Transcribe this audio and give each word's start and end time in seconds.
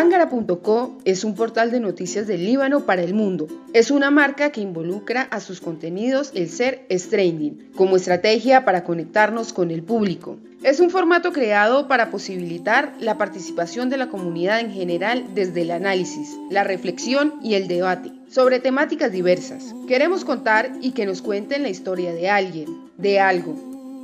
Pangara.co 0.00 0.96
es 1.04 1.24
un 1.24 1.34
portal 1.34 1.70
de 1.70 1.78
noticias 1.78 2.26
del 2.26 2.46
Líbano 2.46 2.86
para 2.86 3.02
el 3.02 3.12
mundo. 3.12 3.48
Es 3.74 3.90
una 3.90 4.10
marca 4.10 4.50
que 4.50 4.62
involucra 4.62 5.28
a 5.30 5.40
sus 5.40 5.60
contenidos 5.60 6.32
el 6.34 6.48
ser 6.48 6.86
trending 6.88 7.70
como 7.76 7.96
estrategia 7.96 8.64
para 8.64 8.82
conectarnos 8.82 9.52
con 9.52 9.70
el 9.70 9.82
público. 9.82 10.38
Es 10.62 10.80
un 10.80 10.88
formato 10.88 11.32
creado 11.32 11.86
para 11.86 12.10
posibilitar 12.10 12.94
la 12.98 13.18
participación 13.18 13.90
de 13.90 13.98
la 13.98 14.08
comunidad 14.08 14.60
en 14.60 14.72
general 14.72 15.26
desde 15.34 15.60
el 15.60 15.70
análisis, 15.70 16.34
la 16.50 16.64
reflexión 16.64 17.34
y 17.42 17.52
el 17.52 17.68
debate 17.68 18.10
sobre 18.30 18.58
temáticas 18.58 19.12
diversas. 19.12 19.74
Queremos 19.86 20.24
contar 20.24 20.72
y 20.80 20.92
que 20.92 21.04
nos 21.04 21.20
cuenten 21.20 21.62
la 21.62 21.68
historia 21.68 22.14
de 22.14 22.30
alguien, 22.30 22.68
de 22.96 23.20
algo. 23.20 23.54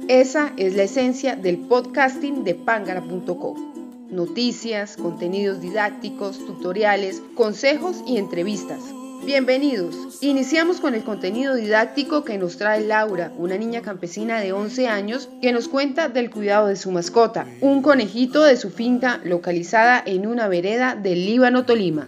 Esa 0.08 0.52
es 0.58 0.76
la 0.76 0.82
esencia 0.82 1.36
del 1.36 1.56
podcasting 1.56 2.44
de 2.44 2.54
pangara.co. 2.54 3.85
Noticias, 4.16 4.96
contenidos 4.96 5.60
didácticos, 5.60 6.38
tutoriales, 6.38 7.22
consejos 7.36 8.02
y 8.06 8.16
entrevistas 8.16 8.80
Bienvenidos. 9.24 10.18
Iniciamos 10.20 10.80
con 10.80 10.94
el 10.94 11.02
contenido 11.02 11.56
didáctico 11.56 12.22
que 12.22 12.38
nos 12.38 12.58
trae 12.58 12.86
Laura, 12.86 13.32
una 13.36 13.56
niña 13.56 13.82
campesina 13.82 14.38
de 14.38 14.52
11 14.52 14.86
años 14.86 15.28
que 15.42 15.50
nos 15.50 15.66
cuenta 15.66 16.08
del 16.08 16.30
cuidado 16.30 16.68
de 16.68 16.76
su 16.76 16.92
mascota, 16.92 17.44
un 17.60 17.82
conejito 17.82 18.44
de 18.44 18.56
su 18.56 18.70
finca 18.70 19.20
localizada 19.24 20.00
en 20.06 20.28
una 20.28 20.46
vereda 20.46 20.94
del 20.94 21.26
Líbano, 21.26 21.64
Tolima. 21.64 22.06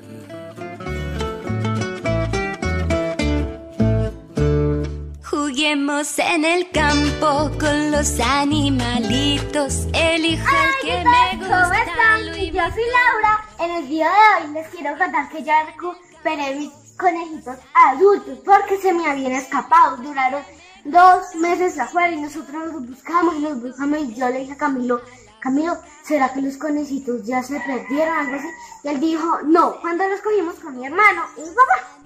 Juguemos 5.58 6.16
en 6.20 6.44
el 6.44 6.70
campo 6.70 7.50
con 7.58 7.90
los 7.90 8.20
animalitos. 8.20 9.88
Elijo 9.92 10.46
el 10.46 10.86
que 10.86 11.04
me 11.04 11.36
gusta. 11.36 11.62
¿Cómo 11.64 11.74
están? 11.74 12.24
Yo 12.26 12.62
soy 12.74 12.84
Laura. 12.94 13.44
En 13.58 13.70
el 13.72 13.88
día 13.88 14.06
de 14.06 14.46
hoy 14.46 14.52
les 14.52 14.68
quiero 14.68 14.96
contar 14.96 15.28
que 15.28 15.42
ya 15.42 15.64
recuperé 15.64 16.55
mi 16.55 16.70
conejitos 16.96 17.56
adultos 17.74 18.38
porque 18.44 18.78
se 18.78 18.92
me 18.92 19.10
habían 19.10 19.33
escapado. 19.33 19.96
Duraron 19.96 20.44
dos 20.84 21.34
meses 21.34 21.77
afuera 21.77 22.12
y 22.12 22.20
nosotros 22.20 22.72
los 22.72 22.86
buscamos 22.86 23.34
y 23.34 23.40
los 23.40 23.61
buscamos 23.61 23.98
y 23.98 24.14
yo 24.14 24.28
le 24.28 24.38
dije 24.38 24.52
a 24.52 24.58
Camilo, 24.58 25.00
Camilo, 25.40 25.77
¿será 26.05 26.33
que 26.33 26.40
los 26.40 26.56
conejitos 26.56 27.24
ya 27.24 27.42
se 27.42 27.58
perdieron? 27.58 28.16
Algo 28.16 28.36
así. 28.36 28.48
Y 28.84 28.88
él 28.90 29.00
dijo, 29.00 29.40
no, 29.42 29.80
cuando 29.80 30.06
los 30.06 30.20
cogimos 30.20 30.55
con 30.61 30.78
mi 30.78 30.86
hermano 30.86 31.24
y 31.36 31.40
mi 31.40 31.48
papá. 31.48 31.98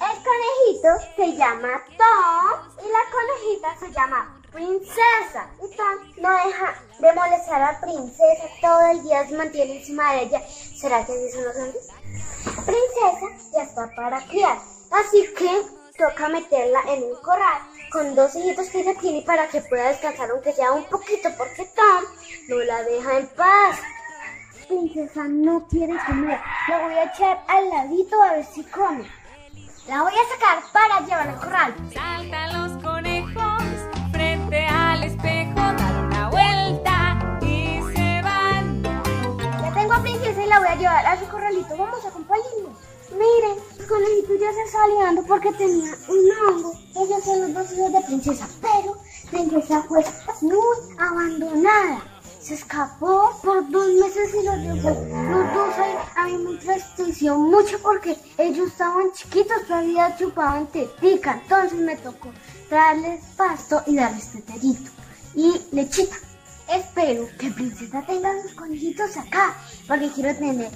El 0.00 0.16
conejito 0.24 0.88
se 1.16 1.36
llama 1.36 1.68
Tom 1.98 2.39
y 2.39 2.39
la 2.90 3.04
conejita 3.10 3.76
se 3.78 3.92
llama 3.92 4.40
Princesa. 4.52 5.48
Y 5.62 5.76
Tom 5.76 6.22
no 6.22 6.46
deja 6.46 6.74
de 6.98 7.12
molestar 7.12 7.62
a 7.62 7.80
Princesa 7.80 8.48
todo 8.60 8.90
el 8.90 9.02
día, 9.02 9.26
se 9.26 9.36
mantiene 9.36 9.78
encima 9.78 10.12
de 10.14 10.22
ella. 10.22 10.42
¿Será 10.48 11.04
que 11.04 11.12
así 11.12 11.30
son 11.30 11.44
los 11.44 11.56
hombres? 11.56 11.88
Princesa 12.66 13.50
ya 13.52 13.62
está 13.62 13.94
para 13.94 14.26
criar, 14.26 14.58
así 14.90 15.28
que 15.36 15.62
toca 15.96 16.28
meterla 16.28 16.80
en 16.88 17.04
un 17.04 17.16
corral 17.22 17.60
con 17.92 18.14
dos 18.14 18.34
hijitos 18.34 18.68
que 18.68 18.80
ella 18.80 18.98
tiene 18.98 19.22
para 19.22 19.48
que 19.48 19.60
pueda 19.60 19.88
descansar 19.88 20.30
aunque 20.30 20.52
sea 20.52 20.72
un 20.72 20.84
poquito 20.84 21.28
porque 21.36 21.64
Tom 21.76 22.04
no 22.48 22.56
la 22.58 22.82
deja 22.84 23.18
en 23.18 23.26
paz. 23.28 23.78
Princesa 24.68 25.24
no 25.24 25.66
quiere 25.68 25.94
comer, 26.06 26.40
la 26.68 26.82
voy 26.82 26.94
a 26.94 27.04
echar 27.04 27.44
al 27.48 27.68
ladito 27.68 28.22
a 28.22 28.32
ver 28.34 28.46
si 28.46 28.62
come. 28.64 29.19
La 29.88 30.02
voy 30.02 30.12
a 30.12 30.28
sacar 30.28 30.62
para 30.72 31.00
llevar 31.00 31.28
al 31.28 31.36
corral. 31.36 31.74
Saltan 31.94 32.52
los 32.52 32.82
conejos 32.82 33.62
frente 34.12 34.66
al 34.66 35.02
espejo, 35.02 35.54
dar 35.54 36.04
una 36.04 36.28
vuelta 36.28 37.38
y 37.40 37.80
se 37.94 38.22
van. 38.22 38.82
Ya 38.82 39.72
tengo 39.74 39.94
a 39.94 40.02
Princesa 40.02 40.42
y 40.42 40.46
la 40.48 40.58
voy 40.58 40.68
a 40.68 40.74
llevar 40.76 41.06
a 41.06 41.18
su 41.18 41.26
corralito. 41.28 41.76
Vamos, 41.76 42.04
acompáñenme. 42.04 42.68
Miren, 43.10 43.58
el 43.78 43.86
conejito 43.86 44.34
ya 44.38 44.52
se 44.52 44.88
liando 44.96 45.22
porque 45.22 45.52
tenía 45.54 45.94
un 46.08 46.48
hongo. 46.48 46.72
Ellos 46.96 47.24
son 47.24 47.40
los 47.40 47.54
dos 47.54 47.72
hijos 47.72 47.92
de 47.92 48.00
Princesa, 48.02 48.48
pero 48.60 48.96
Princesa 49.30 49.82
fue 49.88 50.04
muy 50.42 50.96
abandonada. 50.98 52.02
Se 52.50 52.56
escapó 52.56 53.38
por 53.44 53.70
dos 53.70 53.86
meses 53.92 54.34
y 54.34 54.44
los 54.44 54.60
dejó. 54.60 54.88
Los 54.90 55.54
dos 55.54 55.74
a 56.16 56.24
mí 56.26 56.36
me 56.38 56.50
entristeció 56.50 57.38
mucho 57.38 57.78
porque 57.80 58.16
ellos 58.38 58.66
estaban 58.66 59.12
chiquitos, 59.12 59.68
todavía 59.68 60.16
chupaban 60.16 60.66
tetica. 60.66 61.40
Entonces 61.44 61.78
me 61.78 61.94
tocó 61.98 62.32
darles 62.68 63.24
pasto 63.36 63.80
y 63.86 63.94
darles 63.94 64.32
teterito 64.32 64.90
y 65.36 65.60
lechita. 65.70 66.16
Espero 66.74 67.28
que 67.38 67.52
Princesa 67.52 68.04
tenga 68.04 68.42
sus 68.42 68.54
conejitos 68.54 69.16
acá, 69.16 69.54
porque 69.86 70.10
quiero 70.10 70.34
tener 70.34 70.72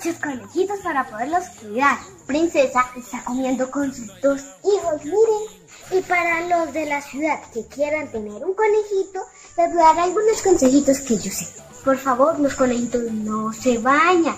muchos 0.00 0.20
conejitos 0.22 0.80
para 0.80 1.04
poderlos 1.04 1.44
cuidar. 1.60 1.98
Princesa 2.26 2.86
está 2.96 3.22
comiendo 3.22 3.70
con 3.70 3.92
sus 3.92 4.08
dos 4.22 4.40
hijos, 4.64 5.04
miren. 5.04 5.60
Y 5.92 6.00
para 6.02 6.40
los 6.46 6.72
de 6.72 6.86
la 6.86 7.02
ciudad 7.02 7.38
que 7.52 7.66
quieran 7.66 8.10
tener 8.10 8.42
un 8.42 8.54
conejito, 8.54 9.20
les 9.58 9.74
voy 9.74 9.82
a 9.82 9.94
dar 9.94 9.98
algunos 10.00 10.40
consejitos 10.42 11.00
que 11.00 11.18
yo 11.18 11.30
sé. 11.30 11.48
Por 11.84 11.98
favor, 11.98 12.38
los 12.40 12.54
conejitos 12.54 13.02
no 13.12 13.52
se 13.52 13.76
bañan. 13.76 14.36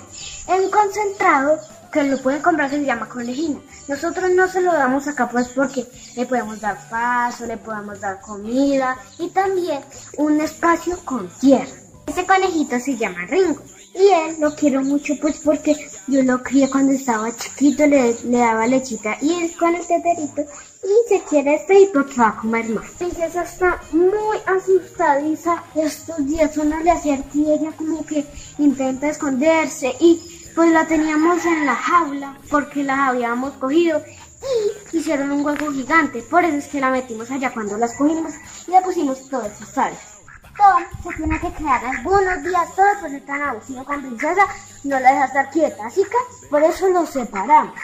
El 0.48 0.68
concentrado 0.68 1.60
que 1.92 2.02
lo 2.04 2.18
pueden 2.18 2.42
comprar 2.42 2.68
se 2.68 2.84
llama 2.84 3.08
conejina. 3.08 3.60
Nosotros 3.86 4.32
no 4.32 4.48
se 4.48 4.62
lo 4.62 4.72
damos 4.72 5.06
acá 5.06 5.28
pues 5.28 5.48
porque 5.48 5.86
le 6.16 6.26
podemos 6.26 6.60
dar 6.60 6.88
paso, 6.88 7.46
le 7.46 7.56
podemos 7.56 8.00
dar 8.00 8.20
comida 8.20 8.96
y 9.18 9.28
también 9.28 9.80
un 10.16 10.40
espacio 10.40 10.98
con 11.04 11.28
tierra. 11.38 11.81
Este 12.06 12.26
conejito 12.26 12.78
se 12.80 12.96
llama 12.96 13.26
Ringo 13.26 13.62
y 13.94 14.08
él 14.08 14.36
lo 14.40 14.54
quiero 14.54 14.82
mucho 14.82 15.14
pues 15.20 15.38
porque 15.38 15.76
yo 16.08 16.22
lo 16.22 16.42
crié 16.42 16.68
cuando 16.68 16.92
estaba 16.92 17.34
chiquito, 17.36 17.86
le, 17.86 18.14
le 18.24 18.38
daba 18.38 18.66
lechita 18.66 19.16
y 19.20 19.32
él 19.34 19.52
con 19.58 19.74
el 19.74 19.86
teterito 19.86 20.42
y 20.82 21.08
se 21.08 21.22
quiere 21.28 21.52
despedir 21.52 21.90
porque 21.92 22.14
va 22.16 22.28
a 22.28 22.36
comer 22.36 22.68
más. 22.70 22.90
Princesa 22.92 23.42
está 23.42 23.80
muy 23.92 24.38
asustadiza 24.46 25.62
estos 25.74 26.26
días, 26.26 26.56
uno 26.56 26.80
le 26.80 26.90
acerca 26.90 27.28
y 27.34 27.72
como 27.76 28.04
que 28.04 28.24
intenta 28.58 29.08
esconderse 29.08 29.94
y 30.00 30.20
pues 30.54 30.70
la 30.72 30.86
teníamos 30.86 31.44
en 31.44 31.66
la 31.66 31.74
jaula 31.74 32.38
porque 32.50 32.82
la 32.82 33.08
habíamos 33.08 33.52
cogido 33.54 34.02
y 34.92 34.96
hicieron 34.98 35.30
un 35.30 35.44
hueco 35.44 35.70
gigante, 35.70 36.22
por 36.22 36.44
eso 36.44 36.56
es 36.56 36.66
que 36.66 36.80
la 36.80 36.90
metimos 36.90 37.30
allá 37.30 37.52
cuando 37.52 37.78
las 37.78 37.94
cogimos 37.94 38.32
y 38.66 38.72
le 38.72 38.80
pusimos 38.82 39.28
todas 39.28 39.56
sus 39.56 39.68
sales. 39.68 39.98
Tom 40.56 40.82
se 41.02 41.16
tiene 41.16 41.40
que 41.40 41.52
quedar 41.52 41.84
algunos 41.84 42.42
días 42.42 42.74
todo 42.74 42.86
por 43.00 43.10
ser 43.10 43.24
tan 43.24 43.42
abusivo 43.42 43.84
con 43.84 44.02
princesa, 44.02 44.46
no 44.84 45.00
la 45.00 45.12
deja 45.12 45.24
estar 45.24 45.50
quieta, 45.50 45.86
así 45.86 46.02
que 46.04 46.48
por 46.48 46.62
eso 46.62 46.88
lo 46.88 47.06
separamos. 47.06 47.74